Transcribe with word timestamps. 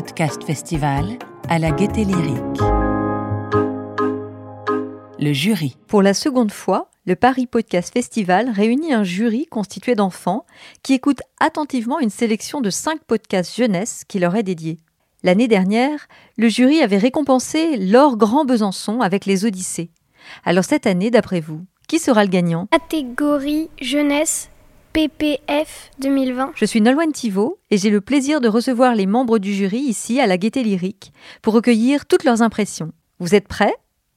Podcast 0.00 0.44
Festival 0.44 1.18
à 1.50 1.58
la 1.58 1.72
Gaieté 1.72 2.04
Lyrique. 2.04 2.62
Le 5.18 5.32
jury. 5.34 5.76
Pour 5.88 6.00
la 6.00 6.14
seconde 6.14 6.52
fois, 6.52 6.88
le 7.04 7.16
Paris 7.16 7.46
Podcast 7.46 7.92
Festival 7.92 8.48
réunit 8.48 8.94
un 8.94 9.04
jury 9.04 9.44
constitué 9.44 9.94
d'enfants 9.94 10.46
qui 10.82 10.94
écoutent 10.94 11.20
attentivement 11.38 12.00
une 12.00 12.08
sélection 12.08 12.62
de 12.62 12.70
cinq 12.70 13.04
podcasts 13.04 13.54
jeunesse 13.54 14.04
qui 14.08 14.18
leur 14.18 14.34
est 14.36 14.42
dédiée. 14.42 14.78
L'année 15.22 15.48
dernière, 15.48 16.08
le 16.38 16.48
jury 16.48 16.80
avait 16.80 16.96
récompensé 16.96 17.76
Laure 17.76 18.16
Grand 18.16 18.46
Besançon 18.46 19.02
avec 19.02 19.26
les 19.26 19.44
Odyssées. 19.44 19.90
Alors 20.46 20.64
cette 20.64 20.86
année, 20.86 21.10
d'après 21.10 21.40
vous, 21.40 21.66
qui 21.88 21.98
sera 21.98 22.24
le 22.24 22.30
gagnant? 22.30 22.68
Catégorie 22.72 23.68
jeunesse 23.82 24.48
PPF 24.92 25.90
2020. 26.00 26.52
Je 26.56 26.64
suis 26.64 26.80
Nolwenn 26.80 27.12
Thivaud 27.12 27.60
et 27.70 27.78
j'ai 27.78 27.90
le 27.90 28.00
plaisir 28.00 28.40
de 28.40 28.48
recevoir 28.48 28.96
les 28.96 29.06
membres 29.06 29.38
du 29.38 29.54
jury 29.54 29.78
ici 29.78 30.20
à 30.20 30.26
la 30.26 30.36
Gaieté 30.36 30.64
Lyrique 30.64 31.12
pour 31.42 31.54
recueillir 31.54 32.06
toutes 32.06 32.24
leurs 32.24 32.42
impressions. 32.42 32.90
Vous 33.20 33.36
êtes 33.36 33.46
prêts? 33.46 33.74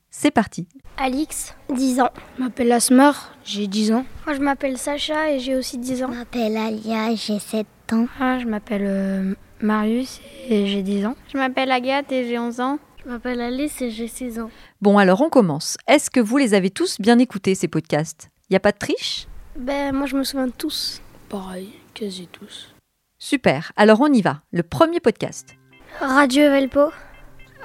C'est 0.10 0.32
parti. 0.32 0.68
Alix, 0.98 1.54
10 1.72 2.02
ans. 2.02 2.10
Je 2.38 2.44
m'appelle 2.44 2.72
Asmar, 2.72 3.36
j'ai 3.46 3.68
10 3.68 3.92
ans. 3.92 4.06
Moi 4.26 4.36
je 4.36 4.42
m'appelle 4.42 4.80
Sacha 4.80 5.30
et 5.30 5.40
j'ai 5.40 5.56
aussi 5.56 5.78
10 5.78 6.06
ans. 6.06 6.10
Je 6.12 6.18
m'appelle 6.18 6.58
Alia, 6.58 7.14
j'ai 7.14 7.38
7 7.38 7.68
ans. 7.92 8.08
Ah, 8.20 8.40
je 8.40 8.46
m'appelle 8.48 8.86
euh, 8.86 9.36
Marius 9.62 10.22
et 10.50 10.66
j'ai 10.66 10.82
10 10.82 11.06
ans. 11.06 11.16
Je 11.32 11.38
m'appelle 11.38 11.72
Agathe 11.72 12.12
et 12.12 12.28
j'ai 12.28 12.40
11 12.40 12.60
ans. 12.62 12.80
Je 13.06 13.12
m'appelle 13.12 13.42
Alice 13.42 13.80
et 13.82 13.92
j'ai 13.92 14.08
6 14.08 14.40
ans. 14.40 14.50
Bon 14.82 14.98
alors 14.98 15.22
on 15.22 15.30
commence. 15.30 15.78
Est-ce 15.88 16.10
que 16.10 16.20
vous 16.20 16.38
les 16.38 16.56
avez 16.56 16.72
tous 16.72 17.00
bien 17.00 17.20
écoutés 17.20 17.54
ces 17.54 17.68
podcasts? 17.68 18.30
Il 18.50 18.54
n'y 18.54 18.58
a 18.58 18.60
pas 18.60 18.72
de 18.72 18.80
triche? 18.80 19.28
Ben 19.56 19.94
moi 19.94 20.08
je 20.08 20.16
me 20.16 20.24
souviens 20.24 20.48
de 20.48 20.52
tous. 20.52 21.02
Pareil, 21.30 21.74
quasi 21.94 22.28
tous. 22.28 22.74
Super, 23.20 23.72
alors 23.76 24.02
on 24.02 24.12
y 24.12 24.22
va. 24.22 24.42
Le 24.52 24.64
premier 24.64 25.00
podcast. 25.00 25.56
Radio 26.00 26.50
Velpo 26.50 26.92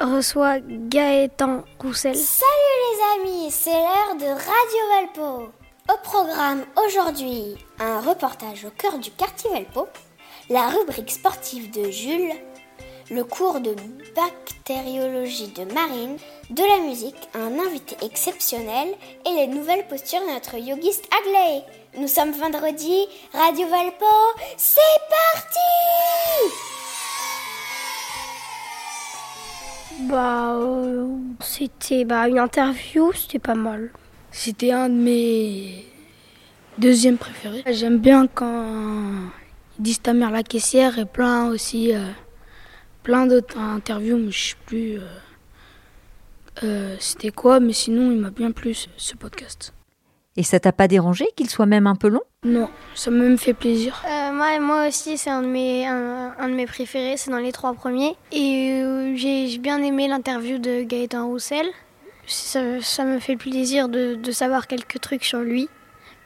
reçoit 0.00 0.60
Gaëtan 0.60 1.64
Roussel. 1.78 2.14
Salut 2.14 2.50
les 2.84 3.30
amis, 3.30 3.50
c'est 3.50 3.70
l'heure 3.70 4.16
de 4.18 4.26
Radio 4.26 5.14
Valpo. 5.16 5.52
Au 5.88 5.98
programme 6.02 6.64
aujourd'hui, 6.76 7.56
un 7.80 8.00
reportage 8.00 8.66
au 8.66 8.70
cœur 8.70 8.98
du 8.98 9.10
quartier 9.10 9.50
Valpo, 9.50 9.88
la 10.50 10.68
rubrique 10.68 11.10
sportive 11.10 11.70
de 11.70 11.90
Jules, 11.90 12.34
le 13.10 13.24
cours 13.24 13.60
de 13.60 13.74
bactériologie 14.14 15.48
de 15.48 15.64
Marine, 15.72 16.16
de 16.50 16.62
la 16.62 16.86
musique, 16.86 17.16
un 17.34 17.58
invité 17.58 17.96
exceptionnel 18.04 18.88
et 19.26 19.30
les 19.34 19.46
nouvelles 19.46 19.86
postures 19.88 20.20
de 20.20 20.32
notre 20.32 20.58
yogiste 20.58 21.08
Agley. 21.20 21.62
Nous 21.98 22.08
sommes 22.08 22.32
vendredi, 22.32 23.06
Radio 23.32 23.66
Valpo, 23.68 24.04
c'est 24.56 24.80
parti 25.08 25.58
Bah 30.02 30.54
euh, 30.54 31.08
c'était 31.40 32.04
bah, 32.04 32.28
une 32.28 32.38
interview, 32.38 33.12
c'était 33.14 33.38
pas 33.38 33.54
mal. 33.54 33.90
C'était 34.30 34.70
un 34.70 34.88
de 34.88 34.94
mes 34.94 35.86
deuxièmes 36.76 37.16
préférés. 37.16 37.64
J'aime 37.66 37.98
bien 37.98 38.26
quand 38.26 39.30
ils 39.78 39.82
disent 39.82 40.02
ta 40.02 40.12
mère 40.12 40.30
la 40.30 40.42
caissière 40.42 40.98
et 40.98 41.06
plein 41.06 41.48
aussi, 41.48 41.94
euh, 41.94 42.04
plein 43.02 43.26
d'autres 43.26 43.58
interviews, 43.58 44.16
mais 44.18 44.30
je 44.30 44.50
sais 44.50 44.56
plus 44.66 44.98
euh, 44.98 45.02
euh, 46.64 46.96
c'était 46.98 47.30
quoi, 47.30 47.60
mais 47.60 47.72
sinon 47.72 48.10
il 48.10 48.18
m'a 48.18 48.30
bien 48.30 48.50
plu 48.52 48.74
ce, 48.74 48.88
ce 48.96 49.14
podcast. 49.14 49.72
Et 50.36 50.44
ça 50.44 50.60
t'a 50.60 50.72
pas 50.72 50.86
dérangé 50.86 51.26
qu'il 51.36 51.50
soit 51.50 51.66
même 51.66 51.88
un 51.88 51.96
peu 51.96 52.08
long? 52.08 52.22
Non, 52.44 52.70
ça 52.94 53.10
m'a 53.10 53.24
même 53.24 53.38
fait 53.38 53.54
plaisir. 53.54 54.00
Euh, 54.08 54.32
moi, 54.32 54.60
moi 54.60 54.86
aussi, 54.86 55.18
c'est 55.18 55.30
un, 55.30 55.42
de 55.42 55.48
mes- 55.48 55.84
un, 55.86 56.32
un 56.38 56.48
de 56.48 56.54
mes 56.54 56.66
préférés, 56.66 57.16
c'est 57.16 57.32
dans 57.32 57.38
les 57.38 57.50
trois 57.50 57.74
premiers. 57.74 58.14
Et 58.30 58.80
euh, 58.84 59.16
j'ai 59.16 59.48
j'ai 59.48 59.58
bien 59.58 59.82
aimé 59.82 60.06
l'interview 60.06 60.58
de 60.58 60.82
Gaëtan 60.82 61.26
Roussel. 61.26 61.66
Ça, 62.28 62.60
ça 62.80 63.04
me 63.04 63.18
fait 63.18 63.36
plaisir 63.36 63.88
de, 63.88 64.14
de 64.14 64.30
savoir 64.30 64.68
quelques 64.68 65.00
trucs 65.00 65.24
sur 65.24 65.40
lui, 65.40 65.68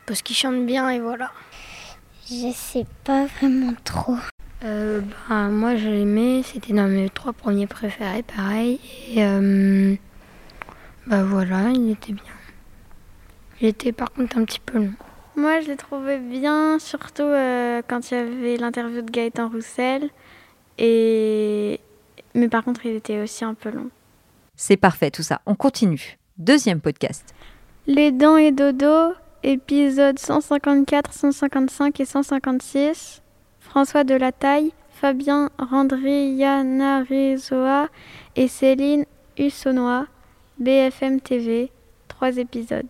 parce 0.04 0.20
qu'il 0.20 0.36
chante 0.36 0.66
bien 0.66 0.90
et 0.90 1.00
voilà. 1.00 1.30
Je 2.28 2.52
sais 2.54 2.86
pas 3.04 3.24
vraiment 3.26 3.72
trop. 3.84 4.16
Euh, 4.64 5.00
bah, 5.28 5.48
moi, 5.48 5.76
j'ai 5.76 6.02
aimé, 6.02 6.42
c'était 6.44 6.72
dans 6.72 6.88
mes 6.88 7.10
trois 7.10 7.32
premiers 7.32 7.66
préférés, 7.66 8.22
pareil. 8.22 8.78
Et 9.08 9.24
euh, 9.24 9.94
bah 11.06 11.24
voilà, 11.24 11.70
il 11.70 11.90
était 11.90 12.12
bien. 12.12 12.24
Il 13.60 13.68
était 13.68 13.92
par 13.92 14.12
contre 14.12 14.38
un 14.38 14.44
petit 14.44 14.60
peu 14.60 14.78
long. 14.78 14.92
Moi, 15.36 15.60
je 15.60 15.68
l'ai 15.68 15.76
trouvé 15.76 16.18
bien, 16.18 16.78
surtout 16.78 17.22
euh, 17.22 17.82
quand 17.88 18.10
il 18.10 18.14
y 18.14 18.16
avait 18.18 18.56
l'interview 18.56 19.02
de 19.02 19.10
Gaëtan 19.10 19.48
Roussel. 19.48 20.10
Et... 20.78 21.80
Mais 22.34 22.48
par 22.48 22.64
contre, 22.64 22.86
il 22.86 22.96
était 22.96 23.20
aussi 23.20 23.44
un 23.44 23.54
peu 23.54 23.70
long. 23.70 23.90
C'est 24.56 24.76
parfait 24.76 25.10
tout 25.10 25.22
ça. 25.22 25.40
On 25.46 25.54
continue. 25.54 26.18
Deuxième 26.38 26.80
podcast. 26.80 27.34
Les 27.86 28.12
dents 28.12 28.36
et 28.36 28.52
dodo, 28.52 29.14
épisodes 29.42 30.18
154, 30.18 31.12
155 31.12 32.00
et 32.00 32.04
156. 32.04 33.22
François 33.72 34.04
Delataille, 34.04 34.70
Fabien 35.00 35.48
Randrianarizoa 35.58 37.88
et 38.36 38.46
Céline 38.46 39.06
Hussonnois, 39.38 40.06
BFM 40.58 41.22
TV, 41.22 41.72
trois 42.06 42.36
épisodes. 42.36 42.84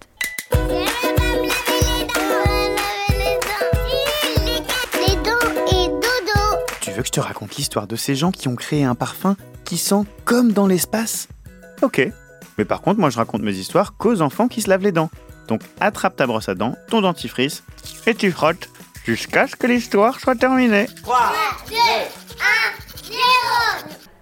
Tu 6.80 6.90
veux 6.90 7.02
que 7.02 7.06
je 7.06 7.12
te 7.12 7.20
raconte 7.20 7.54
l'histoire 7.54 7.86
de 7.86 7.94
ces 7.94 8.16
gens 8.16 8.32
qui 8.32 8.48
ont 8.48 8.56
créé 8.56 8.82
un 8.82 8.96
parfum 8.96 9.36
qui 9.64 9.76
sent 9.76 10.02
comme 10.24 10.50
dans 10.50 10.66
l'espace? 10.66 11.28
Ok. 11.82 12.10
Mais 12.58 12.64
par 12.64 12.82
contre, 12.82 12.98
moi 12.98 13.10
je 13.10 13.18
raconte 13.18 13.42
mes 13.42 13.54
histoires 13.54 13.96
qu'aux 13.96 14.20
enfants 14.20 14.48
qui 14.48 14.60
se 14.60 14.68
lavent 14.68 14.82
les 14.82 14.90
dents. 14.90 15.10
Donc 15.46 15.60
attrape 15.78 16.16
ta 16.16 16.26
brosse 16.26 16.48
à 16.48 16.56
dents, 16.56 16.74
ton 16.88 17.02
dentifrice, 17.02 17.62
et 18.08 18.16
tu 18.16 18.32
frottes 18.32 18.68
jusqu'à 19.04 19.46
ce 19.46 19.56
que 19.56 19.66
l'histoire 19.66 20.18
soit 20.20 20.34
terminée. 20.34 20.86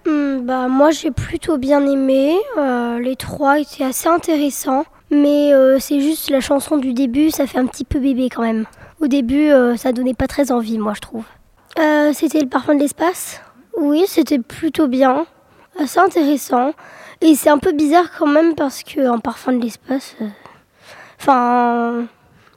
Hmm, 0.06 0.41
bah, 0.41 0.68
moi, 0.68 0.91
j'ai 0.91 1.10
plutôt 1.10 1.58
bien 1.58 1.86
aimé. 1.86 2.36
Euh, 2.58 2.98
les 2.98 3.16
trois 3.16 3.60
étaient 3.60 3.84
assez 3.84 4.08
intéressants. 4.08 4.84
Mais 5.10 5.52
euh, 5.52 5.78
c'est 5.80 6.00
juste 6.00 6.30
la 6.30 6.41
chanson 6.41 6.76
du 6.76 6.92
début, 6.92 7.30
ça 7.30 7.46
fait 7.46 7.58
un 7.58 7.66
petit 7.66 7.84
peu 7.84 7.98
bébé 7.98 8.28
quand 8.28 8.42
même. 8.42 8.66
Au 9.00 9.08
début, 9.08 9.50
euh, 9.50 9.76
ça 9.76 9.92
donnait 9.92 10.14
pas 10.14 10.28
très 10.28 10.52
envie, 10.52 10.78
moi, 10.78 10.92
je 10.94 11.00
trouve. 11.00 11.24
Euh, 11.78 12.12
c'était 12.12 12.41
le 12.41 12.48
parfum 12.48 12.74
de 12.76 12.80
l'espace? 12.80 13.41
Oui, 13.76 14.04
c'était 14.06 14.38
plutôt 14.38 14.86
bien. 14.86 15.26
Assez 15.80 15.98
intéressant. 15.98 16.74
Et 17.20 17.34
c'est 17.34 17.50
un 17.50 17.58
peu 17.58 17.72
bizarre 17.72 18.06
quand 18.16 18.26
même 18.26 18.54
parce 18.54 18.82
qu'un 18.82 19.18
parfum 19.18 19.52
de 19.52 19.62
l'espace. 19.62 20.14
Enfin. 21.18 22.04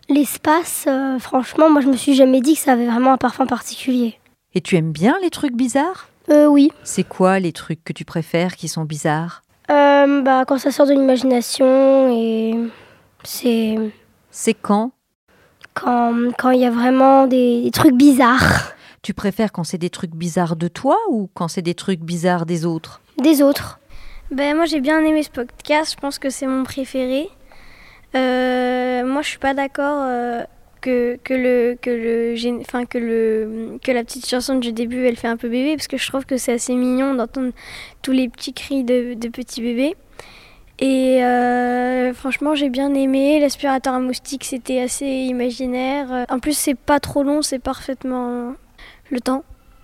L'espace, 0.09 0.85
euh, 0.87 1.19
franchement, 1.19 1.69
moi, 1.69 1.81
je 1.81 1.87
me 1.87 1.95
suis 1.95 2.13
jamais 2.13 2.41
dit 2.41 2.53
que 2.53 2.59
ça 2.59 2.73
avait 2.73 2.87
vraiment 2.87 3.13
un 3.13 3.17
parfum 3.17 3.45
particulier. 3.45 4.19
Et 4.53 4.61
tu 4.61 4.75
aimes 4.75 4.91
bien 4.91 5.15
les 5.21 5.29
trucs 5.29 5.55
bizarres? 5.55 6.09
Euh, 6.29 6.45
oui. 6.45 6.71
C'est 6.83 7.03
quoi 7.07 7.39
les 7.39 7.51
trucs 7.51 7.83
que 7.83 7.93
tu 7.93 8.05
préfères 8.05 8.55
qui 8.55 8.67
sont 8.67 8.83
bizarres? 8.85 9.41
Euh, 9.71 10.21
bah, 10.21 10.45
quand 10.45 10.57
ça 10.57 10.71
sort 10.71 10.85
de 10.87 10.93
l'imagination 10.93 12.09
et 12.11 12.53
c'est 13.23 13.77
C'est 14.29 14.53
quand? 14.53 14.91
quand 15.73 16.13
quand 16.37 16.51
il 16.51 16.59
y 16.59 16.65
a 16.65 16.69
vraiment 16.69 17.25
des, 17.25 17.63
des 17.63 17.71
trucs 17.71 17.95
bizarres 17.95 18.73
Tu 19.01 19.13
préfères 19.13 19.51
quand 19.51 19.63
c'est 19.63 19.77
des 19.77 19.89
trucs 19.89 20.11
bizarres 20.11 20.55
de 20.55 20.67
toi 20.67 20.97
ou 21.09 21.29
quand 21.33 21.47
c'est 21.47 21.61
des 21.61 21.73
trucs 21.73 22.01
bizarres 22.01 22.45
des 22.45 22.65
autres? 22.65 23.01
Des 23.21 23.41
autres. 23.41 23.79
Ben 24.31 24.55
moi 24.55 24.65
j'ai 24.65 24.81
bien 24.81 24.99
aimé 24.99 25.23
ce 25.23 25.29
podcast, 25.29 25.93
je 25.95 25.99
pense 26.01 26.19
que 26.19 26.29
c'est 26.29 26.45
mon 26.47 26.63
préféré. 26.63 27.29
Euh, 28.15 29.05
moi 29.05 29.21
je 29.21 29.29
suis 29.29 29.39
pas 29.39 29.53
d'accord 29.53 30.03
euh, 30.03 30.43
que, 30.81 31.17
que 31.23 31.33
le 31.33 31.75
que 31.81 31.89
le 31.89 32.61
enfin 32.61 32.85
que 32.85 32.97
le 32.97 33.79
que 33.83 33.91
la 33.91 34.03
petite 34.03 34.27
chanson 34.27 34.55
du 34.59 34.71
début 34.71 35.05
elle 35.07 35.15
fait 35.15 35.27
un 35.27 35.37
peu 35.37 35.49
bébé 35.49 35.75
parce 35.75 35.87
que 35.87 35.97
je 35.97 36.07
trouve 36.07 36.25
que 36.25 36.37
c'est 36.37 36.53
assez 36.53 36.75
mignon 36.75 37.15
d'entendre 37.15 37.51
tous 38.03 38.11
les 38.11 38.29
petits 38.29 38.53
cris 38.53 38.83
de, 38.83 39.15
de 39.15 39.27
petits 39.29 39.61
bébés. 39.61 39.95
Et 40.79 41.23
euh, 41.23 42.13
franchement, 42.13 42.55
j'ai 42.55 42.69
bien 42.69 42.93
aimé. 42.93 43.39
L'aspirateur 43.39 43.93
à 43.93 43.99
moustique, 43.99 44.43
c'était 44.43 44.81
assez 44.81 45.05
imaginaire. 45.05 46.25
En 46.29 46.39
plus, 46.39 46.57
c'est 46.57 46.75
pas 46.75 46.99
trop 46.99 47.23
long, 47.23 47.41
c'est 47.41 47.59
parfaitement 47.59 48.53
le 49.09 49.19
temps. 49.21 49.43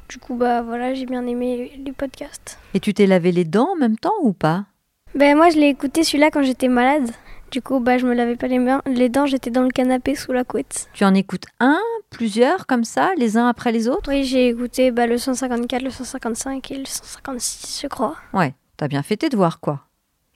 Du 0.09 0.17
coup, 0.17 0.33
bah 0.33 0.63
voilà, 0.63 0.95
j'ai 0.95 1.05
bien 1.05 1.25
aimé 1.27 1.71
les 1.85 1.91
podcasts. 1.91 2.57
Et 2.73 2.79
tu 2.79 2.93
t'es 2.93 3.05
lavé 3.05 3.31
les 3.31 3.45
dents 3.45 3.69
en 3.73 3.75
même 3.75 3.97
temps 3.97 4.15
ou 4.23 4.33
pas? 4.33 4.65
Ben 5.13 5.37
moi, 5.37 5.49
je 5.51 5.57
l'ai 5.57 5.67
écouté 5.67 6.03
celui-là 6.03 6.31
quand 6.31 6.41
j'étais 6.41 6.67
malade. 6.67 7.11
Du 7.51 7.63
coup, 7.63 7.79
bah 7.79 7.97
je 7.97 8.05
me 8.05 8.13
lavais 8.13 8.35
pas 8.35 8.47
les 8.47 8.59
mains, 8.59 8.81
les 8.85 9.09
dents, 9.09 9.25
j'étais 9.25 9.49
dans 9.49 9.63
le 9.63 9.69
canapé 9.69 10.13
sous 10.13 10.31
la 10.31 10.43
couette. 10.43 10.87
Tu 10.93 11.03
en 11.03 11.15
écoutes 11.15 11.45
un, 11.59 11.79
plusieurs 12.11 12.67
comme 12.67 12.83
ça, 12.83 13.11
les 13.17 13.37
uns 13.37 13.47
après 13.47 13.71
les 13.71 13.87
autres? 13.87 14.11
Oui, 14.11 14.23
j'ai 14.23 14.49
écouté 14.49 14.91
bah, 14.91 15.07
le 15.07 15.17
154, 15.17 15.81
le 15.81 15.89
155 15.89 16.71
et 16.71 16.77
le 16.77 16.85
156, 16.85 17.81
je 17.81 17.87
crois. 17.87 18.15
Ouais, 18.33 18.53
t'as 18.77 18.87
bien 18.87 19.01
fait 19.01 19.17
tes 19.17 19.29
devoirs 19.29 19.59
quoi. 19.59 19.85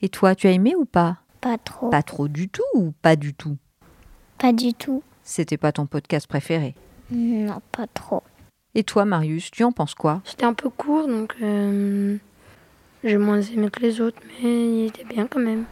Et 0.02 0.08
toi, 0.08 0.34
tu 0.34 0.48
as 0.48 0.50
aimé 0.50 0.74
ou 0.76 0.86
pas? 0.86 1.18
Pas 1.40 1.56
trop. 1.56 1.88
Pas 1.88 2.02
trop 2.02 2.26
du 2.26 2.48
tout 2.48 2.62
ou 2.74 2.92
pas 3.00 3.14
du 3.14 3.32
tout? 3.32 3.56
Pas 4.38 4.52
du 4.52 4.74
tout. 4.74 5.02
C'était 5.22 5.56
pas 5.56 5.70
ton 5.70 5.86
podcast 5.86 6.26
préféré? 6.26 6.74
Non, 7.12 7.60
pas 7.70 7.86
trop. 7.86 8.24
Et 8.74 8.82
toi, 8.82 9.04
Marius, 9.04 9.52
tu 9.52 9.62
en 9.62 9.70
penses 9.70 9.94
quoi? 9.94 10.20
C'était 10.24 10.46
un 10.46 10.54
peu 10.54 10.68
court, 10.68 11.06
donc 11.06 11.36
euh, 11.40 12.16
j'ai 13.04 13.18
moins 13.18 13.40
aimé 13.40 13.70
que 13.70 13.80
les 13.80 14.00
autres, 14.00 14.18
mais 14.42 14.78
il 14.78 14.86
était 14.86 15.04
bien 15.04 15.28
quand 15.28 15.38
même. 15.40 15.64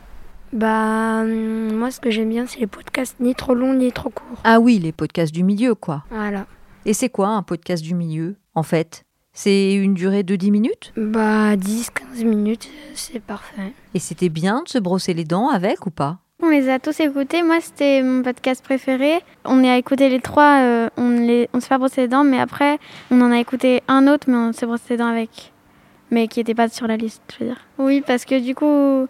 Bah, 0.52 1.20
hum, 1.22 1.72
moi, 1.74 1.90
ce 1.90 2.00
que 2.00 2.10
j'aime 2.10 2.28
bien, 2.28 2.46
c'est 2.46 2.60
les 2.60 2.66
podcasts 2.66 3.16
ni 3.20 3.34
trop 3.34 3.54
longs 3.54 3.74
ni 3.74 3.90
trop 3.92 4.10
courts. 4.10 4.38
Ah 4.44 4.60
oui, 4.60 4.78
les 4.78 4.92
podcasts 4.92 5.32
du 5.34 5.44
milieu, 5.44 5.74
quoi. 5.74 6.04
Voilà. 6.10 6.46
Et 6.84 6.92
c'est 6.94 7.08
quoi 7.08 7.28
un 7.28 7.42
podcast 7.42 7.82
du 7.82 7.94
milieu, 7.94 8.36
en 8.54 8.62
fait? 8.62 9.04
C'est 9.32 9.72
une 9.74 9.94
durée 9.94 10.24
de 10.24 10.36
10 10.36 10.50
minutes? 10.50 10.92
Bah, 10.96 11.56
10-15 11.56 12.24
minutes, 12.24 12.68
c'est 12.94 13.20
parfait. 13.22 13.72
Et 13.94 13.98
c'était 13.98 14.28
bien 14.28 14.62
de 14.62 14.68
se 14.68 14.78
brosser 14.78 15.14
les 15.14 15.24
dents 15.24 15.48
avec 15.48 15.86
ou 15.86 15.90
pas? 15.90 16.18
On 16.42 16.50
les 16.50 16.68
a 16.68 16.78
tous 16.78 16.98
écoutés. 17.00 17.42
Moi, 17.42 17.60
c'était 17.62 18.02
mon 18.02 18.22
podcast 18.22 18.62
préféré. 18.62 19.20
On 19.44 19.64
a 19.64 19.78
écouté 19.78 20.08
les 20.10 20.20
trois. 20.20 20.60
euh, 20.62 20.88
on 20.98 21.10
les, 21.10 21.48
on 21.54 21.60
s'est 21.60 21.68
pas 21.68 21.78
brossé 21.78 22.02
les 22.02 22.08
dents, 22.08 22.24
mais 22.24 22.40
après, 22.40 22.78
on 23.10 23.20
en 23.22 23.30
a 23.30 23.38
écouté 23.38 23.80
un 23.88 24.06
autre, 24.08 24.28
mais 24.28 24.36
on 24.36 24.52
s'est 24.52 24.66
brossé 24.66 24.84
les 24.90 24.96
dents 24.98 25.06
avec. 25.06 25.52
Mais 26.10 26.26
qui 26.28 26.40
n'était 26.40 26.54
pas 26.54 26.68
sur 26.68 26.86
la 26.88 26.96
liste, 26.98 27.22
je 27.32 27.44
veux 27.44 27.50
dire. 27.52 27.60
Oui, 27.78 28.02
parce 28.06 28.24
que 28.26 28.38
du 28.38 28.54
coup, 28.54 29.06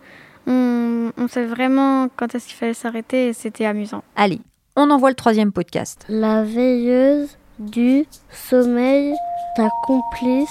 on, 0.46 1.12
on 1.16 1.28
sait 1.28 1.44
vraiment 1.44 2.08
quand 2.16 2.34
est-ce 2.34 2.46
qu'il 2.46 2.56
fallait 2.56 2.74
s'arrêter 2.74 3.28
et 3.28 3.32
c'était 3.32 3.66
amusant. 3.66 4.02
Allez, 4.16 4.40
on 4.76 4.90
envoie 4.90 5.10
le 5.10 5.16
troisième 5.16 5.52
podcast. 5.52 6.04
La 6.08 6.42
veilleuse 6.42 7.36
du 7.58 8.06
sommeil, 8.30 9.14
ta 9.56 9.68
complice 9.86 10.48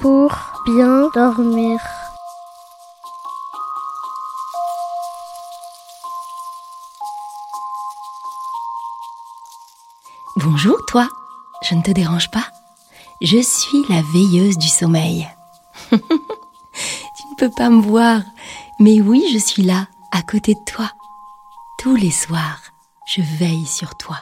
pour 0.00 0.36
bien 0.66 1.08
dormir. 1.14 1.80
Bonjour 10.36 10.84
toi, 10.86 11.08
je 11.62 11.74
ne 11.74 11.82
te 11.82 11.90
dérange 11.90 12.30
pas 12.30 12.46
Je 13.20 13.38
suis 13.38 13.84
la 13.88 14.02
veilleuse 14.12 14.58
du 14.58 14.68
sommeil. 14.68 15.28
tu 15.90 15.96
ne 15.96 17.36
peux 17.38 17.50
pas 17.50 17.68
me 17.70 17.82
voir, 17.82 18.22
mais 18.82 19.00
oui, 19.00 19.24
je 19.32 19.38
suis 19.38 19.62
là, 19.62 19.86
à 20.10 20.22
côté 20.22 20.54
de 20.54 20.64
toi. 20.66 20.90
Tous 21.78 21.94
les 21.94 22.10
soirs, 22.10 22.60
je 23.06 23.22
veille 23.38 23.66
sur 23.66 23.96
toi. 23.96 24.18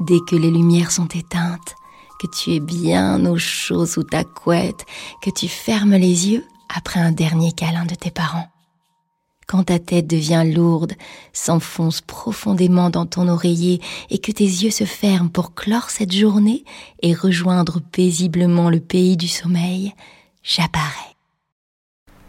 Dès 0.00 0.18
que 0.28 0.34
les 0.34 0.50
lumières 0.50 0.90
sont 0.90 1.06
éteintes, 1.06 1.76
que 2.20 2.26
tu 2.26 2.54
es 2.54 2.58
bien 2.58 3.24
au 3.26 3.38
chaud 3.38 3.86
sous 3.86 4.02
ta 4.02 4.24
couette, 4.24 4.84
que 5.22 5.30
tu 5.30 5.46
fermes 5.46 5.94
les 5.94 6.30
yeux 6.30 6.44
après 6.68 6.98
un 6.98 7.12
dernier 7.12 7.52
câlin 7.52 7.84
de 7.84 7.94
tes 7.94 8.10
parents. 8.10 8.48
Quand 9.46 9.64
ta 9.64 9.78
tête 9.78 10.08
devient 10.08 10.44
lourde, 10.44 10.94
s'enfonce 11.32 12.00
profondément 12.00 12.90
dans 12.90 13.06
ton 13.06 13.28
oreiller 13.28 13.80
et 14.10 14.18
que 14.18 14.32
tes 14.32 14.44
yeux 14.44 14.72
se 14.72 14.84
ferment 14.84 15.30
pour 15.30 15.54
clore 15.54 15.90
cette 15.90 16.12
journée 16.12 16.64
et 17.02 17.14
rejoindre 17.14 17.80
paisiblement 17.92 18.68
le 18.68 18.80
pays 18.80 19.16
du 19.16 19.28
sommeil, 19.28 19.94
j'apparais. 20.42 21.17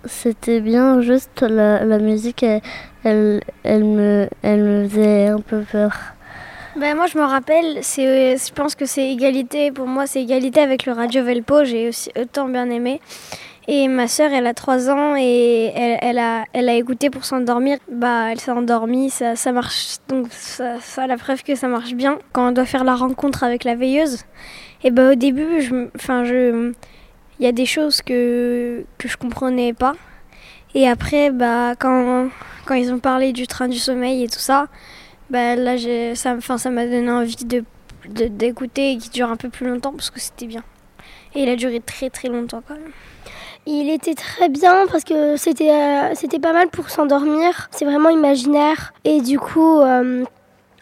C'était 0.06 0.62
bien, 0.62 1.02
juste 1.02 1.42
la, 1.42 1.84
la 1.84 2.00
musique, 2.00 2.44
elle, 2.44 2.62
elle, 3.04 3.42
elle 3.64 3.84
me, 3.84 4.28
elle 4.42 4.64
me 4.64 4.88
faisait 4.88 5.28
un 5.28 5.40
peu 5.40 5.62
peur. 5.70 5.92
Ben 6.76 6.96
moi 6.96 7.08
je 7.08 7.18
me 7.18 7.24
rappelle, 7.24 7.80
c'est, 7.82 8.38
je 8.38 8.54
pense 8.54 8.76
que 8.76 8.86
c'est 8.86 9.12
égalité, 9.12 9.72
pour 9.72 9.88
moi 9.88 10.06
c'est 10.08 10.22
égalité 10.22 10.62
avec 10.62 10.86
le 10.86 10.94
Radio 10.94 11.24
Velpo, 11.24 11.64
j'ai 11.66 11.90
aussi 11.90 12.12
autant 12.18 12.48
bien 12.48 12.70
aimé. 12.70 13.02
Et 13.72 13.88
ma 13.88 14.08
sœur, 14.08 14.32
elle 14.34 14.48
a 14.48 14.56
3 14.56 14.90
ans 14.90 15.16
et 15.16 15.72
elle, 15.76 16.00
elle 16.02 16.18
a, 16.18 16.46
elle 16.54 16.70
a 16.70 16.74
écouté 16.74 17.12
pour 17.12 17.24
s'endormir. 17.24 17.78
Bah, 17.92 18.32
elle 18.32 18.40
s'est 18.40 18.50
endormie, 18.50 19.12
ça, 19.12 19.36
ça 19.36 19.52
marche. 19.52 19.98
Donc, 20.08 20.26
ça, 20.32 20.80
ça 20.80 21.06
la 21.06 21.18
preuve 21.18 21.44
que 21.44 21.54
ça 21.54 21.68
marche 21.68 21.94
bien. 21.94 22.18
Quand 22.32 22.50
on 22.50 22.52
doit 22.52 22.66
faire 22.66 22.84
la 22.84 22.96
rencontre 22.96 23.44
avec 23.44 23.66
la 23.66 23.76
veilleuse, 23.76 24.26
et 24.84 24.90
bah, 24.90 25.12
au 25.12 25.14
début, 25.16 25.62
je, 25.62 25.88
enfin, 25.96 26.24
je, 26.24 26.72
il 27.40 27.46
y 27.46 27.48
a 27.48 27.52
des 27.52 27.66
choses 27.66 28.02
que, 28.02 28.84
que 28.98 29.08
je 29.08 29.18
comprenais 29.18 29.74
pas. 29.74 29.94
Et 30.76 30.88
après, 30.88 31.32
bah, 31.32 31.74
quand, 31.80 32.30
quand 32.66 32.76
ils 32.76 32.92
ont 32.94 33.00
parlé 33.00 33.32
du 33.34 33.48
train 33.48 33.68
du 33.68 33.80
sommeil 33.80 34.24
et 34.24 34.28
tout 34.28 34.40
ça, 34.40 34.68
bah, 35.30 35.56
là, 35.56 35.76
ça, 36.16 36.36
enfin, 36.38 36.58
ça 36.58 36.70
m'a 36.70 36.86
donné 36.86 37.10
envie 37.12 37.46
de, 37.46 37.64
de- 38.10 38.28
d'écouter 38.28 38.92
et 38.92 38.98
qui 38.98 39.10
dure 39.10 39.30
un 39.30 39.36
peu 39.38 39.50
plus 39.50 39.68
longtemps 39.68 39.92
parce 39.92 40.10
que 40.10 40.20
c'était 40.20 40.46
bien. 40.48 40.64
Et 41.36 41.44
il 41.44 41.50
a 41.50 41.56
duré 41.56 41.80
très 41.80 42.10
très 42.10 42.28
longtemps 42.28 42.62
quand 42.68 42.74
même. 42.76 42.92
Il 43.66 43.90
était 43.90 44.16
très 44.16 44.50
bien 44.50 44.86
parce 44.92 45.04
que 45.04 45.38
c'était 45.38 45.70
euh, 45.70 46.40
pas 46.42 46.54
mal 46.54 46.70
pour 46.70 46.90
s'endormir. 46.90 47.68
C'est 47.72 47.86
vraiment 47.86 48.10
imaginaire. 48.10 48.94
Et 49.04 49.22
du 49.22 49.38
coup, 49.40 49.80
euh, 49.82 50.24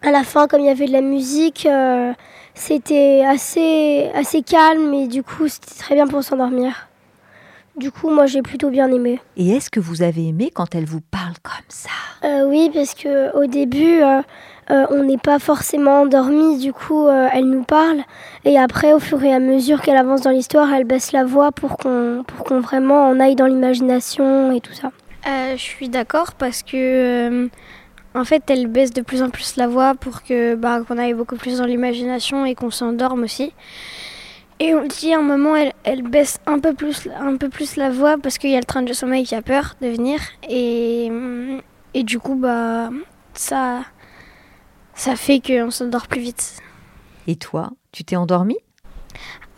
à 0.03 0.11
la 0.11 0.23
fin, 0.23 0.47
comme 0.47 0.61
il 0.61 0.67
y 0.67 0.69
avait 0.69 0.85
de 0.85 0.93
la 0.93 1.01
musique, 1.01 1.65
euh, 1.65 2.13
c'était 2.57 3.23
assez, 3.25 4.09
assez 4.13 4.41
calme 4.41 4.93
et 4.93 5.07
du 5.07 5.23
coup, 5.23 5.47
c'était 5.47 5.75
très 5.77 5.95
bien 5.95 6.07
pour 6.07 6.23
s'endormir. 6.23 6.87
Du 7.75 7.91
coup, 7.91 8.09
moi, 8.09 8.25
j'ai 8.25 8.41
plutôt 8.41 8.71
bien 8.71 8.91
aimé. 8.91 9.19
Et 9.37 9.51
est-ce 9.51 9.69
que 9.69 9.79
vous 9.79 10.01
avez 10.01 10.27
aimé 10.27 10.49
quand 10.51 10.73
elle 10.73 10.85
vous 10.85 11.01
parle 11.01 11.35
comme 11.43 11.69
ça? 11.69 11.89
Euh, 12.23 12.47
oui, 12.49 12.71
parce 12.73 12.95
que 12.95 13.35
au 13.37 13.45
début, 13.45 14.01
euh, 14.01 14.21
euh, 14.71 14.85
on 14.89 15.03
n'est 15.03 15.19
pas 15.19 15.37
forcément 15.37 16.01
endormi. 16.01 16.57
Du 16.57 16.73
coup, 16.73 17.05
euh, 17.05 17.27
elle 17.31 17.45
nous 17.45 17.63
parle. 17.63 17.99
Et 18.45 18.57
après, 18.57 18.93
au 18.93 18.99
fur 18.99 19.23
et 19.23 19.31
à 19.31 19.39
mesure 19.39 19.81
qu'elle 19.81 19.97
avance 19.97 20.21
dans 20.21 20.31
l'histoire, 20.31 20.73
elle 20.73 20.85
baisse 20.85 21.11
la 21.11 21.23
voix 21.23 21.51
pour 21.51 21.77
qu'on 21.77 22.23
pour 22.25 22.45
qu'on 22.45 22.59
vraiment 22.59 23.07
en 23.07 23.19
aille 23.19 23.35
dans 23.35 23.45
l'imagination 23.45 24.51
et 24.51 24.59
tout 24.59 24.73
ça. 24.73 24.91
Euh, 25.27 25.51
je 25.55 25.61
suis 25.61 25.89
d'accord 25.89 26.33
parce 26.33 26.63
que 26.63 26.75
euh, 26.75 27.47
en 28.17 28.23
fait 28.25 28.43
elle 28.49 28.67
baisse 28.67 28.91
de 28.91 29.01
plus 29.01 29.21
en 29.21 29.29
plus 29.29 29.55
la 29.57 29.67
voix 29.67 29.93
pour 29.95 30.23
que 30.23 30.55
bah, 30.55 30.81
qu'on 30.87 30.97
aille 30.97 31.13
beaucoup 31.13 31.35
plus 31.35 31.57
dans 31.59 31.65
l'imagination 31.65 32.45
et 32.45 32.55
qu'on 32.55 32.71
s'endorme 32.71 33.23
aussi. 33.23 33.53
Et 34.59 34.73
on 34.73 34.85
dit 34.87 35.13
à 35.13 35.19
un 35.19 35.21
moment 35.21 35.55
elle, 35.55 35.73
elle 35.83 36.01
baisse 36.01 36.39
un 36.47 36.59
peu 36.59 36.73
plus 36.73 37.07
un 37.19 37.37
peu 37.37 37.49
plus 37.49 37.75
la 37.75 37.89
voix 37.91 38.17
parce 38.17 38.37
qu'il 38.37 38.49
y 38.49 38.55
a 38.55 38.59
le 38.59 38.65
train 38.65 38.81
de 38.81 38.91
sommeil 38.93 39.23
qui 39.23 39.35
a 39.35 39.41
peur 39.41 39.75
de 39.81 39.87
venir 39.87 40.19
et 40.49 41.11
et 41.93 42.03
du 42.03 42.19
coup 42.19 42.35
bah 42.35 42.89
ça 43.33 43.81
ça 44.95 45.15
fait 45.15 45.39
qu'on 45.39 45.69
s'endort 45.69 46.07
plus 46.07 46.21
vite. 46.21 46.57
Et 47.27 47.35
toi, 47.35 47.71
tu 47.91 48.03
t'es 48.03 48.15
endormi 48.15 48.55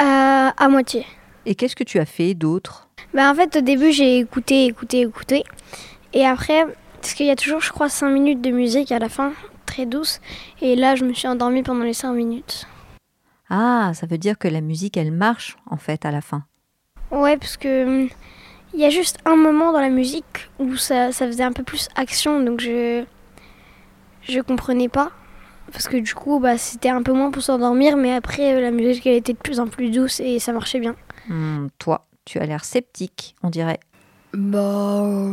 Euh, 0.01 0.49
à 0.57 0.67
moitié. 0.69 1.05
Et 1.45 1.55
qu'est-ce 1.55 1.75
que 1.75 1.83
tu 1.85 1.99
as 1.99 2.05
fait 2.05 2.33
d'autre? 2.33 2.89
Bah 3.13 3.31
en 3.31 3.35
fait 3.35 3.55
au 3.55 3.61
début 3.61 3.91
j'ai 3.93 4.19
écouté, 4.19 4.65
écouté, 4.65 5.01
écouté. 5.01 5.43
Et 6.13 6.25
après, 6.25 6.65
parce 7.01 7.13
qu'il 7.13 7.25
y 7.25 7.31
a 7.31 7.35
toujours 7.35 7.61
je 7.61 7.71
crois 7.71 7.89
5 7.89 8.09
minutes 8.09 8.41
de 8.41 8.51
musique 8.51 8.91
à 8.91 8.99
la 8.99 9.09
fin, 9.09 9.33
très 9.65 9.85
douce. 9.85 10.19
Et 10.61 10.75
là 10.75 10.95
je 10.95 11.05
me 11.05 11.13
suis 11.13 11.27
endormie 11.27 11.63
pendant 11.63 11.83
les 11.83 11.93
5 11.93 12.13
minutes. 12.13 12.67
Ah, 13.49 13.91
ça 13.95 14.05
veut 14.05 14.17
dire 14.19 14.37
que 14.37 14.47
la 14.47 14.61
musique, 14.61 14.95
elle 14.95 15.11
marche, 15.11 15.57
en 15.65 15.77
fait, 15.77 16.05
à 16.05 16.11
la 16.11 16.21
fin. 16.21 16.43
Ouais 17.11 17.37
parce 17.37 17.57
que 17.57 18.03
hum, 18.03 18.09
il 18.73 18.79
y 18.79 18.85
a 18.85 18.89
juste 18.89 19.17
un 19.25 19.35
moment 19.35 19.73
dans 19.73 19.81
la 19.81 19.89
musique 19.89 20.49
où 20.59 20.75
ça, 20.77 21.11
ça 21.11 21.25
faisait 21.25 21.43
un 21.43 21.51
peu 21.53 21.63
plus 21.63 21.89
action 21.95 22.39
donc 22.39 22.59
je 22.59 23.03
je 24.21 24.39
comprenais 24.41 24.89
pas. 24.89 25.11
Parce 25.71 25.87
que 25.87 25.97
du 25.97 26.13
coup 26.13 26.39
bah, 26.39 26.57
c'était 26.57 26.89
un 26.89 27.01
peu 27.01 27.13
moins 27.13 27.31
pour 27.31 27.41
s'endormir 27.41 27.97
mais 27.97 28.13
après 28.13 28.55
euh, 28.55 28.61
la 28.61 28.71
musique 28.71 29.07
elle 29.07 29.15
était 29.15 29.33
de 29.33 29.37
plus 29.37 29.59
en 29.59 29.67
plus 29.67 29.89
douce 29.89 30.19
et 30.19 30.39
ça 30.39 30.51
marchait 30.53 30.79
bien. 30.79 30.95
Hmm, 31.27 31.67
toi, 31.79 32.07
tu 32.25 32.39
as 32.39 32.45
l'air 32.45 32.63
sceptique, 32.63 33.35
on 33.43 33.49
dirait. 33.49 33.79
Bah, 34.33 35.31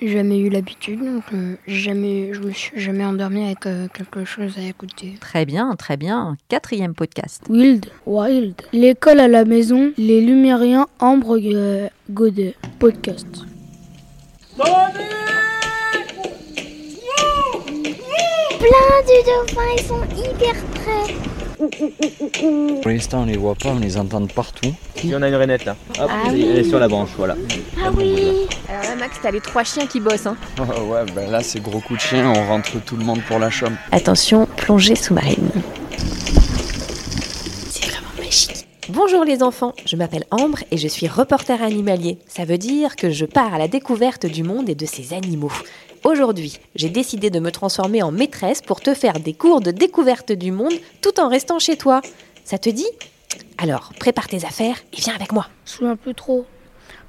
jamais 0.00 0.38
eu 0.38 0.48
l'habitude, 0.48 0.98
donc 1.00 1.24
euh, 1.34 1.54
jamais, 1.66 2.30
je 2.32 2.40
me 2.40 2.50
suis 2.52 2.78
jamais 2.80 3.04
endormie 3.04 3.44
avec 3.44 3.66
euh, 3.66 3.86
quelque 3.92 4.24
chose 4.24 4.56
à 4.58 4.62
écouter. 4.62 5.14
Très 5.20 5.44
bien, 5.46 5.74
très 5.76 5.96
bien. 5.96 6.36
Quatrième 6.48 6.94
podcast. 6.94 7.42
Wild, 7.48 7.86
Wild. 8.06 8.54
L'école 8.72 9.20
à 9.20 9.28
la 9.28 9.44
maison, 9.44 9.92
les 9.96 10.20
Lumériens, 10.20 10.86
Ambre 10.98 11.38
euh, 11.42 11.88
Godet. 12.10 12.54
Podcast. 12.78 13.26
Plein 18.58 19.02
du 19.06 19.18
dauphin, 19.26 19.68
ils 19.76 19.82
sont 19.82 20.02
hyper 20.16 20.54
près. 20.74 21.14
Pour 22.82 22.90
l'instant, 22.90 23.22
on 23.22 23.26
les 23.26 23.36
voit 23.36 23.54
pas, 23.54 23.70
on 23.70 23.78
les 23.78 23.96
entend 23.96 24.20
de 24.20 24.32
partout. 24.32 24.72
Il 25.02 25.10
y 25.10 25.16
en 25.16 25.22
a 25.22 25.28
une 25.28 25.34
rainette 25.34 25.64
là. 25.64 25.76
Hop, 26.00 26.08
Ah 26.10 26.22
elle, 26.26 26.32
oui. 26.34 26.46
elle 26.50 26.58
est 26.58 26.64
sur 26.64 26.78
la 26.78 26.88
branche, 26.88 27.10
voilà. 27.16 27.36
Ah 27.84 27.90
oui. 27.96 28.46
Alors 28.68 28.82
là, 28.82 28.96
Max, 28.96 29.18
t'as 29.22 29.30
les 29.30 29.40
trois 29.40 29.64
chiens 29.64 29.86
qui 29.86 30.00
bossent. 30.00 30.26
Hein. 30.26 30.36
ouais, 30.58 31.04
ben 31.14 31.30
là, 31.30 31.42
c'est 31.42 31.60
gros 31.60 31.80
coup 31.80 31.96
de 31.96 32.00
chien, 32.00 32.32
on 32.34 32.46
rentre 32.46 32.82
tout 32.84 32.96
le 32.96 33.04
monde 33.04 33.22
pour 33.22 33.38
la 33.38 33.50
chambre. 33.50 33.76
Attention, 33.90 34.46
plongée 34.56 34.94
sous-marine. 34.94 35.50
C'est 37.68 37.86
vraiment 37.86 38.08
magique. 38.18 38.66
Bonjour 38.88 39.24
les 39.24 39.42
enfants, 39.42 39.74
je 39.84 39.96
m'appelle 39.96 40.24
Ambre 40.30 40.58
et 40.70 40.78
je 40.78 40.88
suis 40.88 41.08
reporter 41.08 41.62
animalier. 41.62 42.18
Ça 42.28 42.44
veut 42.44 42.58
dire 42.58 42.96
que 42.96 43.10
je 43.10 43.24
pars 43.26 43.54
à 43.54 43.58
la 43.58 43.68
découverte 43.68 44.26
du 44.26 44.42
monde 44.42 44.68
et 44.68 44.74
de 44.74 44.86
ses 44.86 45.12
animaux. 45.12 45.52
Aujourd'hui, 46.04 46.58
j'ai 46.74 46.88
décidé 46.88 47.30
de 47.30 47.38
me 47.38 47.52
transformer 47.52 48.02
en 48.02 48.10
maîtresse 48.10 48.60
pour 48.60 48.80
te 48.80 48.94
faire 48.94 49.20
des 49.20 49.34
cours 49.34 49.60
de 49.60 49.70
découverte 49.70 50.32
du 50.32 50.50
monde 50.50 50.72
tout 51.00 51.20
en 51.20 51.28
restant 51.28 51.58
chez 51.58 51.76
toi. 51.76 52.00
Ça 52.44 52.58
te 52.58 52.68
dit? 52.70 52.88
Alors, 53.58 53.92
prépare 53.98 54.26
tes 54.26 54.44
affaires 54.44 54.76
et 54.92 55.00
viens 55.00 55.14
avec 55.14 55.32
moi. 55.32 55.46
Je 55.64 55.70
suis 55.72 55.86
un 55.86 55.96
peu 55.96 56.12
trop. 56.12 56.44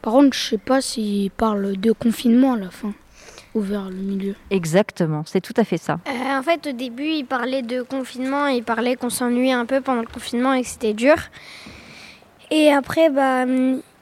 Par 0.04 0.12
contre, 0.12 0.36
je 0.36 0.50
sais 0.50 0.58
pas 0.58 0.82
s'il 0.82 1.32
parle 1.32 1.78
de 1.78 1.92
confinement 1.94 2.54
à 2.54 2.58
la 2.58 2.70
fin. 2.70 2.94
ouvert 3.56 3.90
le 3.90 3.96
milieu. 3.96 4.36
Exactement, 4.50 5.24
c'est 5.26 5.40
tout 5.40 5.54
à 5.56 5.64
fait 5.64 5.78
ça. 5.78 6.00
Euh, 6.08 6.38
en 6.38 6.44
fait, 6.44 6.68
au 6.68 6.72
début, 6.74 7.08
il 7.08 7.26
parlait 7.26 7.62
de 7.62 7.84
confinement, 7.84 8.48
il 8.48 8.64
parlait 8.64 8.96
qu'on 8.98 9.10
s'ennuyait 9.10 9.54
un 9.54 9.66
peu 9.66 9.80
pendant 9.80 10.02
le 10.02 10.08
confinement 10.08 10.54
et 10.54 10.64
que 10.64 10.68
c'était 10.68 10.94
dur. 10.94 11.16
Et 12.52 12.74
après, 12.74 13.10
bah, 13.10 13.46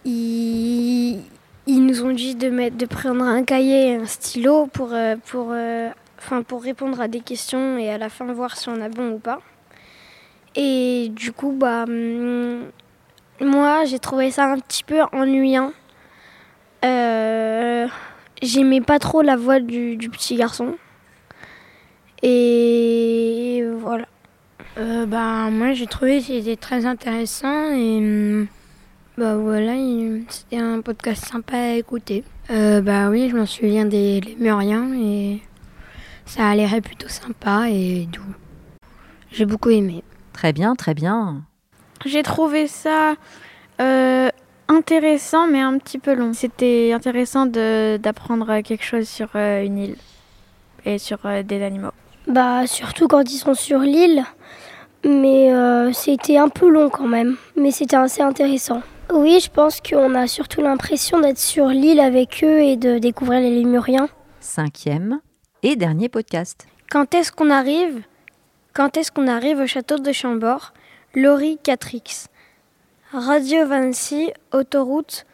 ils, 0.04 1.20
ils 1.68 1.86
nous 1.86 2.04
ont 2.04 2.14
dit 2.14 2.34
de, 2.34 2.50
mettre, 2.50 2.78
de 2.78 2.86
prendre 2.88 3.24
un 3.24 3.44
cahier 3.44 3.90
et 3.90 3.96
un 3.96 4.06
stylo 4.06 4.66
pour, 4.68 4.94
euh, 4.94 5.18
pour, 5.28 5.50
euh, 5.52 5.90
enfin, 6.18 6.42
pour 6.42 6.64
répondre 6.64 7.00
à 7.00 7.08
des 7.08 7.20
questions 7.20 7.78
et 7.78 7.90
à 7.90 8.00
la 8.00 8.10
fin 8.10 8.26
voir 8.34 8.58
si 8.58 8.70
on 8.70 8.82
a 8.82 8.90
bon 8.90 9.12
ou 9.12 9.20
pas. 9.20 9.40
Et 10.56 11.10
du 11.12 11.32
coup, 11.32 11.52
bah, 11.52 11.84
hum, 11.84 12.64
moi, 13.40 13.86
j'ai 13.86 14.00
trouvé 14.00 14.32
ça 14.32 14.46
un 14.46 14.58
petit 14.58 14.84
peu 14.84 15.02
ennuyant. 15.12 15.74
Euh, 16.86 17.88
J'aimais 18.42 18.82
pas 18.82 18.98
trop 19.00 19.22
la 19.22 19.36
voix 19.36 19.60
du, 19.60 19.96
du 19.98 20.10
petit 20.10 20.36
garçon. 20.36 20.76
Et 22.24 23.64
voilà. 23.80 24.06
Euh, 24.78 25.06
bah, 25.06 25.50
moi, 25.52 25.74
j'ai 25.74 25.86
trouvé 25.88 26.20
que 26.20 26.26
c'était 26.26 26.56
très 26.56 26.86
intéressant 26.86 27.72
et 27.74 27.98
hum, 27.98 28.48
bah 29.18 29.36
voilà, 29.36 29.76
il- 29.76 30.24
c'était 30.30 30.58
un 30.58 30.82
podcast 30.82 31.26
sympa 31.26 31.58
à 31.58 31.74
écouter. 31.76 32.24
Euh, 32.50 32.82
bah 32.82 33.10
oui, 33.10 33.30
je 33.30 33.36
m'en 33.36 33.46
souviens 33.46 33.86
des 33.86 34.22
Lémuriens 34.22 34.94
et 34.94 35.42
ça 36.26 36.48
a 36.50 36.56
l'air 36.56 36.72
plutôt 36.82 37.10
sympa 37.10 37.66
et 37.70 38.08
doux. 38.12 38.22
J'ai 39.32 39.46
beaucoup 39.46 39.70
aimé. 39.70 40.04
Très 40.34 40.54
bien, 40.54 40.76
très 40.76 40.94
bien. 40.94 41.44
J'ai 42.06 42.24
trouvé 42.24 42.68
ça 42.68 43.16
euh, 43.82 44.30
intéressant, 44.76 45.48
mais 45.48 45.60
un 45.62 45.78
petit 45.78 46.00
peu 46.00 46.14
long. 46.14 46.34
C'était 46.34 46.92
intéressant 46.94 47.46
de- 47.46 47.98
d'apprendre 47.98 48.62
quelque 48.62 48.84
chose 48.84 49.08
sur 49.08 49.30
euh, 49.36 49.64
une 49.64 49.78
île 49.78 49.96
et 50.86 50.98
sur 50.98 51.20
euh, 51.26 51.44
des 51.44 51.62
animaux. 51.64 51.92
Bah, 52.28 52.66
surtout 52.68 53.08
quand 53.08 53.30
ils 53.32 53.38
sont 53.38 53.54
sur 53.54 53.80
l'île. 53.80 54.24
Mais 55.04 55.52
euh, 55.54 55.92
c'était 55.94 56.38
un 56.38 56.50
peu 56.50 56.70
long 56.70 56.90
quand 56.90 57.08
même. 57.08 57.36
Mais 57.56 57.72
c'était 57.72 57.96
assez 57.96 58.22
intéressant. 58.22 58.82
Oui, 59.14 59.40
je 59.44 59.50
pense 59.50 59.82
qu'on 59.82 60.16
a 60.16 60.28
surtout 60.28 60.62
l'impression 60.62 61.20
d'être 61.20 61.40
sur 61.40 61.68
l'île 61.68 62.00
avec 62.00 62.44
eux 62.44 62.60
et 62.62 62.78
de 62.78 62.98
découvrir 63.00 63.40
les 63.42 63.50
lémuriens. 63.50 64.08
Cinquième 64.40 65.20
et 65.64 65.76
dernier 65.76 66.08
podcast. 66.08 66.66
Quand 66.90 67.14
est-ce 67.14 67.32
qu'on 67.32 67.50
arrive 67.50 68.02
Quand 68.74 68.96
est-ce 68.96 69.12
qu'on 69.12 69.28
arrive 69.28 69.60
au 69.60 69.68
château 69.68 69.98
de 69.98 70.12
Chambord 70.12 70.74
Laurie 71.16 71.60
4X. 71.66 72.28
Radio 73.14 73.68
Vancy, 73.68 74.32
autoroute 74.54 75.26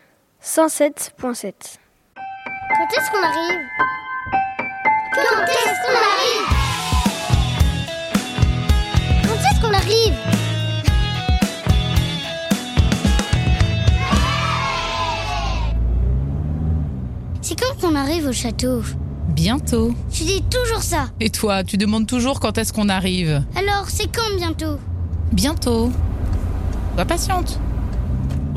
107.7. 0.43 1.11
Quand 1.15 2.87
est-ce 2.97 3.11
qu'on 3.11 3.21
arrive? 3.23 3.61
Quand 5.13 5.45
est-ce 5.45 5.79
qu'on 5.83 5.93
arrive? 6.09 6.47
Quand 9.27 9.37
est-ce 9.37 9.61
qu'on 9.61 9.73
arrive? 9.75 10.15
C'est 17.43 17.59
quand 17.59 17.75
qu'on 17.79 17.93
arrive 17.93 18.25
au 18.25 18.33
château? 18.33 18.81
Bientôt. 19.27 19.93
Tu 20.11 20.23
dis 20.23 20.41
toujours 20.49 20.81
ça. 20.81 21.09
Et 21.19 21.29
toi, 21.29 21.63
tu 21.63 21.77
demandes 21.77 22.07
toujours 22.07 22.39
quand 22.39 22.57
est-ce 22.57 22.73
qu'on 22.73 22.89
arrive? 22.89 23.43
Alors, 23.55 23.87
c'est 23.87 24.07
quand 24.11 24.35
bientôt? 24.35 24.79
Bientôt. 25.31 25.91
Sois 26.95 27.05
patiente. 27.05 27.59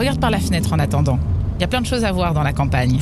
Regarde 0.00 0.18
par 0.18 0.30
la 0.30 0.40
fenêtre 0.40 0.72
en 0.72 0.78
attendant. 0.78 1.18
Il 1.56 1.60
y 1.60 1.64
a 1.64 1.68
plein 1.68 1.82
de 1.82 1.86
choses 1.86 2.06
à 2.06 2.12
voir 2.12 2.32
dans 2.32 2.42
la 2.42 2.54
campagne. 2.54 2.98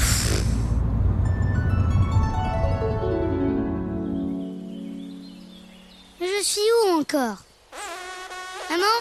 Je 6.21 6.43
suis 6.43 6.61
où 6.61 6.99
encore? 6.99 7.37
Maman? 8.69 8.97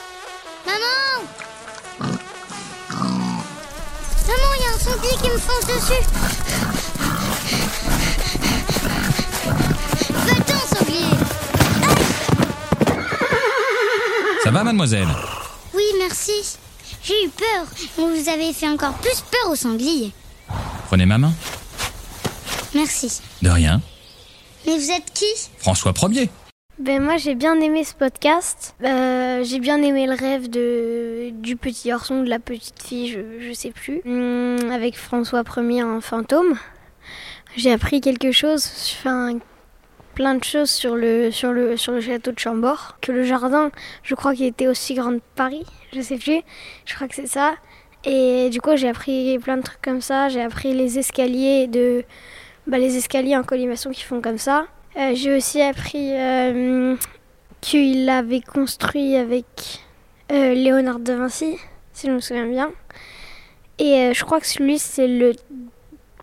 Maman 0.68 1.26
Maman, 4.28 4.52
il 4.58 4.62
y 4.62 4.68
a 4.68 4.76
un 4.76 4.78
sanglier 4.78 5.18
qui 5.20 5.30
me 5.32 5.38
fonce 5.40 5.66
dessus 5.66 6.04
Va-t'en, 10.12 10.76
sanglier 10.76 11.18
Ça 14.44 14.52
va, 14.52 14.64
mademoiselle? 14.64 15.08
Oui, 15.74 15.84
merci. 15.98 16.60
J'ai 17.08 17.26
eu 17.26 17.30
peur. 17.30 17.66
Vous 17.98 18.30
avez 18.30 18.52
fait 18.52 18.68
encore 18.68 18.94
plus 18.96 19.22
peur 19.32 19.50
au 19.52 19.56
sanglier. 19.56 20.12
Prenez 20.88 21.06
ma 21.06 21.18
main. 21.18 21.32
Merci. 22.76 23.22
De 23.42 23.50
rien. 23.50 23.82
Mais 24.66 24.78
vous 24.78 24.92
êtes 24.92 25.14
qui? 25.14 25.26
François 25.58 25.94
Premier. 25.94 26.30
Ben 26.80 27.02
moi 27.02 27.16
j'ai 27.16 27.34
bien 27.34 27.60
aimé 27.62 27.86
ce 27.86 27.94
podcast. 27.94 28.76
Euh, 28.84 29.42
j'ai 29.46 29.60
bien 29.60 29.82
aimé 29.82 30.06
le 30.06 30.16
rêve 30.16 30.50
de 30.50 31.30
du 31.32 31.56
petit 31.56 31.88
garçon, 31.88 32.24
de 32.24 32.30
la 32.30 32.40
petite 32.40 32.84
fille, 32.84 33.10
je, 33.10 33.48
je 33.48 33.54
sais 33.54 33.72
plus, 33.72 34.02
Hum, 34.06 34.70
avec 34.72 34.98
François 34.98 35.44
Ier 35.58 35.82
un 35.82 36.02
fantôme. 36.02 36.60
J'ai 37.56 37.72
appris 37.72 38.02
quelque 38.02 38.32
chose, 38.34 38.70
enfin 39.00 39.40
plein 40.18 40.34
de 40.34 40.44
choses 40.44 40.72
sur 40.72 40.96
le 40.96 41.30
sur 41.30 41.52
le 41.54 41.78
sur 41.78 41.92
le 41.92 42.02
château 42.02 42.32
de 42.32 42.40
Chambord. 42.40 42.98
Que 43.02 43.12
le 43.12 43.22
jardin, 43.22 43.70
je 44.02 44.16
crois 44.16 44.34
qu'il 44.34 44.48
était 44.48 44.68
aussi 44.68 44.96
grand 44.96 45.14
que 45.20 45.24
Paris, 45.36 45.64
je 45.94 46.02
sais 46.02 46.18
plus. 46.18 46.42
Je 46.86 46.96
crois 46.96 47.08
que 47.08 47.14
c'est 47.14 47.28
ça. 47.28 47.54
Et 48.04 48.50
du 48.50 48.60
coup 48.60 48.76
j'ai 48.76 48.90
appris 48.90 49.38
plein 49.38 49.58
de 49.58 49.62
trucs 49.62 49.82
comme 49.84 50.02
ça. 50.02 50.28
J'ai 50.30 50.42
appris 50.42 50.74
les 50.74 50.98
escaliers 50.98 51.68
de 51.68 52.04
bah, 52.66 52.80
les 52.80 52.98
escaliers 52.98 53.38
en 53.38 53.44
colimaçon 53.44 53.92
qui 53.92 54.02
font 54.02 54.20
comme 54.20 54.40
ça. 54.40 54.66
Euh, 54.98 55.12
J'ai 55.14 55.38
aussi 55.38 55.62
appris 55.62 56.10
euh, 56.14 56.96
qu'il 57.62 58.06
l'avait 58.06 58.42
construit 58.42 59.16
avec 59.18 59.46
euh, 60.32 60.56
Léonard 60.56 60.98
de 60.98 61.14
Vinci, 61.14 61.58
si 61.94 62.08
je 62.08 62.12
me 62.12 62.20
souviens 62.22 62.48
bien. 62.48 62.72
Et 63.78 63.94
euh, 63.94 64.14
je 64.16 64.26
crois 64.26 64.40
que 64.40 64.48
celui 64.48 64.80
c'est 64.80 65.08
le 65.08 65.34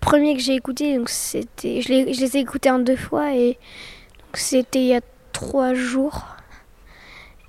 premier 0.05 0.35
que 0.35 0.41
j'ai 0.41 0.55
écouté, 0.55 0.97
donc 0.97 1.09
c'était, 1.09 1.81
je, 1.81 1.89
je 1.89 2.21
les 2.21 2.37
ai 2.37 2.41
écoutés 2.41 2.71
en 2.71 2.79
deux 2.79 2.97
fois 2.97 3.35
et 3.35 3.59
donc 4.19 4.37
c'était 4.37 4.81
il 4.81 4.87
y 4.87 4.95
a 4.95 5.01
trois 5.33 5.75
jours. 5.75 6.27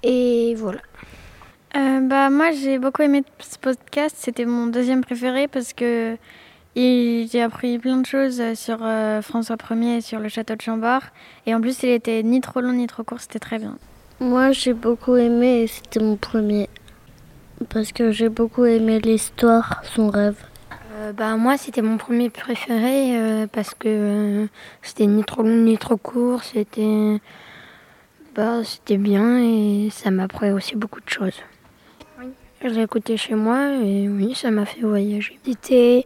Et 0.04 0.56
voilà. 0.56 0.82
Euh, 1.76 2.00
bah, 2.02 2.30
moi, 2.30 2.52
j'ai 2.52 2.80
beaucoup 2.80 3.02
aimé 3.02 3.24
ce 3.40 3.58
podcast. 3.58 4.16
C'était 4.18 4.46
mon 4.46 4.68
deuxième 4.68 5.04
préféré 5.04 5.48
parce 5.48 5.74
que 5.74 6.16
j'ai 6.76 7.42
appris 7.42 7.80
plein 7.80 7.98
de 7.98 8.06
choses 8.06 8.42
sur 8.56 8.78
euh, 8.82 9.22
François 9.22 9.58
Ier 9.72 9.98
et 9.98 10.02
sur 10.02 10.20
le 10.20 10.30
château 10.30 10.56
de 10.56 10.62
Chambord. 10.62 11.02
Et 11.46 11.56
en 11.56 11.62
plus, 11.62 11.84
il 11.84 11.90
était 11.90 12.22
ni 12.24 12.40
trop 12.40 12.62
long 12.62 12.74
ni 12.74 12.88
trop 12.88 13.04
court. 13.04 13.20
C'était 13.20 13.40
très 13.40 13.60
bien. 13.60 13.78
Moi, 14.20 14.52
j'ai 14.52 14.74
beaucoup 14.74 15.16
aimé 15.16 15.64
et 15.64 15.68
c'était 15.68 16.00
mon 16.00 16.16
premier. 16.16 16.70
Parce 17.70 17.92
que 17.92 18.12
j'ai 18.12 18.30
beaucoup 18.30 18.66
aimé 18.66 19.00
l'histoire, 19.00 19.82
son 19.96 20.10
rêve. 20.10 20.38
Euh, 21.06 21.14
bah, 21.14 21.36
moi, 21.38 21.58
c'était 21.58 21.82
mon 21.82 21.98
premier 21.98 22.30
préféré 22.30 23.18
euh, 23.18 23.48
parce 23.52 23.74
que 23.76 23.88
euh, 23.88 24.48
c'était 24.82 25.06
ni 25.06 25.24
trop 25.24 25.44
long 25.44 25.56
ni 25.56 25.78
trop 25.78 25.98
court. 25.98 26.44
C'était 26.44 27.20
bah, 28.36 28.64
c'était 28.64 28.98
bien 28.98 29.40
et 29.40 29.90
ça 29.92 30.12
m'a 30.12 30.24
appris 30.24 30.52
aussi 30.52 30.76
beaucoup 30.76 31.00
de 31.00 31.10
choses. 31.10 31.40
Je 32.64 32.70
l'ai 32.70 32.82
écouté 32.82 33.16
chez 33.18 33.36
moi 33.36 33.76
et 33.84 34.10
oui, 34.10 34.34
ça 34.34 34.50
m'a 34.50 34.66
fait 34.66 34.82
voyager. 34.82 35.38
C'était, 35.46 36.06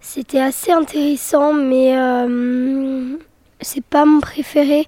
c'était 0.00 0.40
assez 0.40 0.72
intéressant, 0.72 1.52
mais 1.52 1.96
euh, 1.96 3.16
c'est 3.60 3.84
pas 3.84 4.04
mon 4.04 4.20
préféré. 4.20 4.86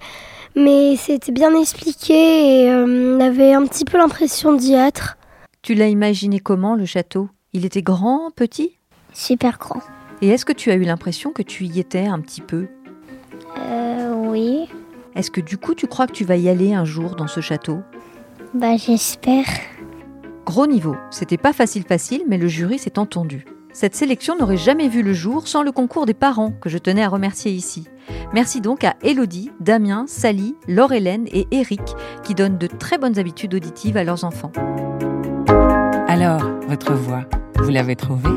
Mais 0.56 0.96
c'était 0.96 1.30
bien 1.30 1.54
expliqué 1.54 2.14
et 2.64 2.70
euh, 2.70 3.16
on 3.16 3.20
avait 3.20 3.52
un 3.52 3.64
petit 3.66 3.84
peu 3.84 3.96
l'impression 3.96 4.54
d'y 4.54 4.74
être. 4.74 5.16
Tu 5.62 5.74
l'as 5.74 5.88
imaginé 5.88 6.40
comment 6.40 6.74
le 6.74 6.84
château? 6.84 7.28
Il 7.52 7.64
était 7.64 7.82
grand, 7.82 8.30
petit? 8.34 8.77
Super 9.18 9.58
grand. 9.58 9.80
Et 10.22 10.28
est-ce 10.28 10.44
que 10.44 10.52
tu 10.52 10.70
as 10.70 10.76
eu 10.76 10.84
l'impression 10.84 11.32
que 11.32 11.42
tu 11.42 11.64
y 11.64 11.80
étais 11.80 12.06
un 12.06 12.20
petit 12.20 12.40
peu? 12.40 12.68
Euh, 13.58 14.14
oui. 14.14 14.68
Est-ce 15.16 15.32
que 15.32 15.40
du 15.40 15.58
coup 15.58 15.74
tu 15.74 15.88
crois 15.88 16.06
que 16.06 16.12
tu 16.12 16.24
vas 16.24 16.36
y 16.36 16.48
aller 16.48 16.72
un 16.72 16.84
jour 16.84 17.16
dans 17.16 17.26
ce 17.26 17.40
château? 17.40 17.80
Bah, 18.54 18.76
j'espère. 18.76 19.44
Gros 20.46 20.68
niveau, 20.68 20.94
c'était 21.10 21.36
pas 21.36 21.52
facile 21.52 21.82
facile, 21.82 22.22
mais 22.28 22.38
le 22.38 22.46
jury 22.46 22.78
s'est 22.78 22.96
entendu. 22.96 23.44
Cette 23.72 23.96
sélection 23.96 24.36
n'aurait 24.38 24.56
jamais 24.56 24.88
vu 24.88 25.02
le 25.02 25.12
jour 25.12 25.48
sans 25.48 25.64
le 25.64 25.72
concours 25.72 26.06
des 26.06 26.14
parents, 26.14 26.52
que 26.52 26.68
je 26.68 26.78
tenais 26.78 27.02
à 27.02 27.08
remercier 27.08 27.50
ici. 27.50 27.88
Merci 28.32 28.60
donc 28.60 28.84
à 28.84 28.94
Elodie, 29.02 29.50
Damien, 29.58 30.04
Sally, 30.06 30.54
Laure-Hélène 30.68 31.26
et 31.32 31.48
Eric, 31.50 31.82
qui 32.22 32.36
donnent 32.36 32.56
de 32.56 32.68
très 32.68 32.98
bonnes 32.98 33.18
habitudes 33.18 33.54
auditives 33.54 33.96
à 33.96 34.04
leurs 34.04 34.22
enfants. 34.22 34.52
Alors, 36.06 36.57
votre 36.68 36.92
voix, 36.92 37.24
vous 37.56 37.70
l'avez 37.70 37.96
trouvée 37.96 38.28